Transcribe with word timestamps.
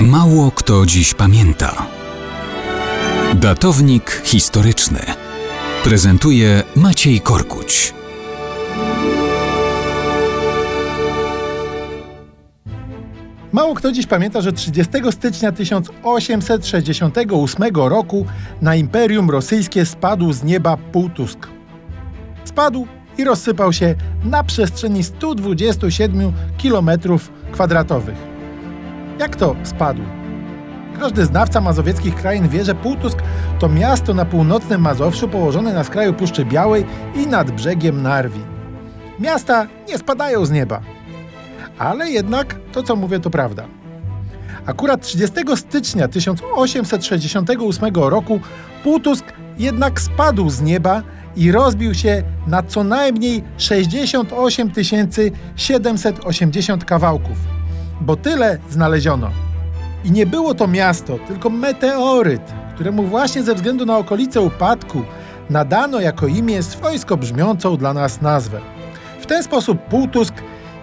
Mało 0.00 0.50
kto 0.50 0.86
dziś 0.86 1.14
pamięta. 1.14 1.86
Datownik 3.34 4.22
historyczny 4.24 5.00
prezentuje 5.84 6.62
Maciej 6.76 7.20
Korkuć. 7.20 7.94
Mało 13.52 13.74
kto 13.74 13.92
dziś 13.92 14.06
pamięta, 14.06 14.40
że 14.40 14.52
30 14.52 14.92
stycznia 15.10 15.52
1868 15.52 17.62
roku 17.74 18.26
na 18.62 18.74
Imperium 18.74 19.30
Rosyjskie 19.30 19.86
spadł 19.86 20.32
z 20.32 20.42
nieba 20.42 20.76
Półtusk. 20.76 21.48
Spadł 22.44 22.86
i 23.18 23.24
rozsypał 23.24 23.72
się 23.72 23.94
na 24.24 24.44
przestrzeni 24.44 25.04
127 25.04 26.32
km 26.62 26.90
kwadratowych. 27.52 28.25
Jak 29.18 29.36
to 29.36 29.56
spadł? 29.62 30.02
Każdy 31.00 31.24
znawca 31.24 31.60
mazowieckich 31.60 32.14
krain 32.14 32.48
wie, 32.48 32.64
że 32.64 32.74
Półtusk 32.74 33.18
to 33.58 33.68
miasto 33.68 34.14
na 34.14 34.24
północnym 34.24 34.80
Mazowszu 34.80 35.28
położone 35.28 35.72
na 35.72 35.84
skraju 35.84 36.14
Puszczy 36.14 36.44
Białej 36.44 36.84
i 37.14 37.26
nad 37.26 37.50
brzegiem 37.50 38.02
Narwi. 38.02 38.40
Miasta 39.18 39.66
nie 39.88 39.98
spadają 39.98 40.44
z 40.44 40.50
nieba. 40.50 40.80
Ale 41.78 42.10
jednak 42.10 42.56
to, 42.72 42.82
co 42.82 42.96
mówię, 42.96 43.20
to 43.20 43.30
prawda. 43.30 43.64
Akurat 44.66 45.02
30 45.02 45.36
stycznia 45.56 46.08
1868 46.08 47.94
roku 47.94 48.40
Półtusk 48.82 49.24
jednak 49.58 50.00
spadł 50.00 50.50
z 50.50 50.60
nieba 50.60 51.02
i 51.36 51.52
rozbił 51.52 51.94
się 51.94 52.22
na 52.46 52.62
co 52.62 52.84
najmniej 52.84 53.44
68 53.58 54.72
780 55.56 56.84
kawałków, 56.84 57.55
bo 58.00 58.16
tyle 58.16 58.58
znaleziono. 58.70 59.30
I 60.04 60.10
nie 60.10 60.26
było 60.26 60.54
to 60.54 60.68
miasto, 60.68 61.18
tylko 61.28 61.50
meteoryt, 61.50 62.42
któremu 62.74 63.02
właśnie 63.02 63.42
ze 63.42 63.54
względu 63.54 63.86
na 63.86 63.98
okolice 63.98 64.40
upadku 64.40 65.02
nadano 65.50 66.00
jako 66.00 66.26
imię 66.26 66.62
swojsko 66.62 67.16
brzmiącą 67.16 67.76
dla 67.76 67.94
nas 67.94 68.22
nazwę. 68.22 68.60
W 69.20 69.26
ten 69.26 69.42
sposób 69.42 69.78
Półtusk, 69.78 70.34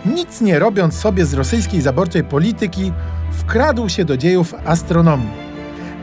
nic 0.05 0.41
nie 0.41 0.59
robiąc 0.59 0.93
sobie 0.99 1.25
z 1.25 1.33
rosyjskiej 1.33 1.81
zaborczej 1.81 2.23
polityki, 2.23 2.91
wkradł 3.31 3.89
się 3.89 4.05
do 4.05 4.17
dziejów 4.17 4.53
astronomii. 4.65 5.43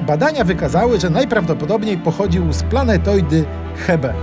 Badania 0.07 0.45
wykazały, 0.45 1.01
że 1.01 1.11
najprawdopodobniej 1.11 1.99
pochodził 1.99 2.53
z 2.53 2.63
planetoidy 2.63 3.45
Hebe. 3.87 4.15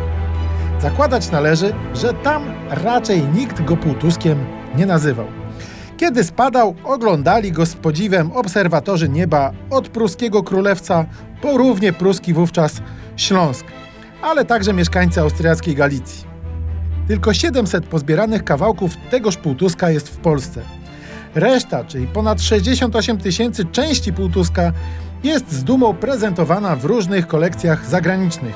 Zakładać 0.81 1.31
należy, 1.31 1.73
że 1.93 2.13
tam 2.13 2.43
raczej 2.69 3.23
nikt 3.23 3.63
go 3.65 3.77
Półtuskiem 3.77 4.45
nie 4.77 4.85
nazywał. 4.85 5.25
Kiedy 5.97 6.23
spadał, 6.23 6.75
oglądali 6.83 7.51
go 7.51 7.65
z 7.65 7.75
podziwem 7.75 8.31
obserwatorzy 8.31 9.09
nieba 9.09 9.51
od 9.69 9.89
pruskiego 9.89 10.43
królewca 10.43 11.05
po 11.41 11.57
równie 11.57 11.93
pruski 11.93 12.33
wówczas 12.33 12.81
Śląsk, 13.15 13.65
ale 14.21 14.45
także 14.45 14.73
mieszkańcy 14.73 15.21
austriackiej 15.21 15.75
Galicji. 15.75 16.23
Tylko 17.07 17.33
700 17.33 17.85
pozbieranych 17.85 18.43
kawałków 18.43 18.91
tegoż 19.09 19.37
półtuska 19.37 19.89
jest 19.89 20.09
w 20.09 20.17
Polsce. 20.17 20.61
Reszta, 21.35 21.83
czyli 21.83 22.07
ponad 22.07 22.41
68 22.41 23.17
tysięcy 23.17 23.65
części 23.65 24.13
półtuska, 24.13 24.71
jest 25.23 25.51
z 25.51 25.63
dumą 25.63 25.93
prezentowana 25.93 26.75
w 26.75 26.85
różnych 26.85 27.27
kolekcjach 27.27 27.85
zagranicznych. 27.85 28.55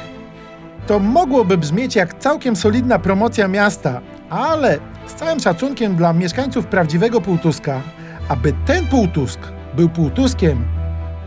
To 0.88 1.00
mogłoby 1.00 1.58
brzmieć 1.58 1.96
jak 1.96 2.20
całkiem 2.20 2.56
solidna 2.56 3.00
promocja 3.00 3.48
miasta, 3.48 4.02
ale 4.32 4.80
z 5.08 5.14
całym 5.14 5.40
szacunkiem 5.40 5.96
dla 5.96 6.14
mieszkańców 6.14 6.66
prawdziwego 6.66 7.22
Półtuska, 7.22 7.82
aby 8.30 8.54
ten 8.66 8.88
Półtusk 8.88 9.40
był 9.76 9.90
Półtuskiem, 9.90 10.66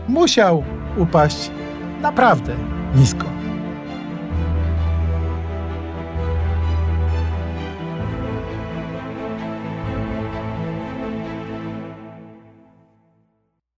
musiał 0.07 0.63
upaść 0.97 1.51
naprawdę 2.01 2.55
nisko. 2.95 3.34